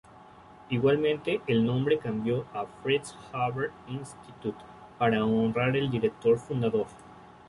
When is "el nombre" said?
1.45-1.99